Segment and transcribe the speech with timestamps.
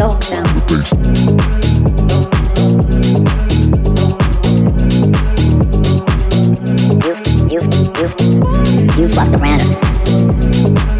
[0.00, 0.06] You,
[7.50, 7.60] you,
[7.98, 8.08] you,
[8.96, 10.99] you fucked around.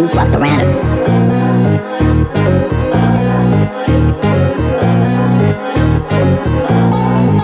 [0.00, 0.70] you fucked around her.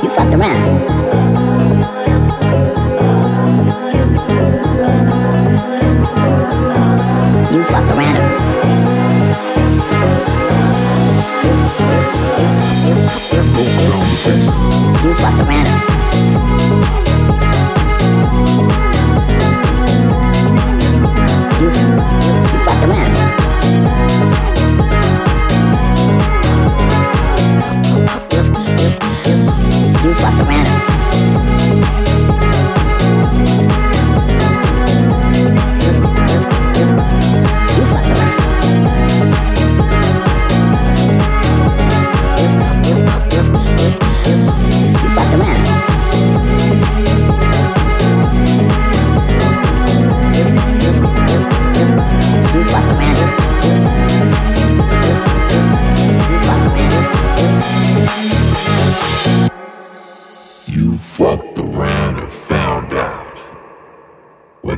[0.02, 0.80] You fucked around.
[7.52, 8.16] You fucked around.
[15.04, 15.95] You fucked around.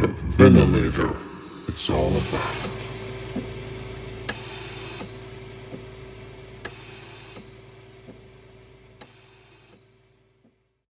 [0.06, 1.10] Ventilator.
[1.66, 2.77] It's all about.